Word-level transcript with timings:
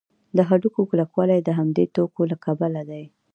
د 0.37 0.39
هډوکو 0.49 0.81
کلکوالی 0.91 1.39
د 1.43 1.49
همدې 1.59 1.85
توکو 1.95 2.21
له 2.31 2.37
کبله 2.45 2.81
دی. 2.89 3.03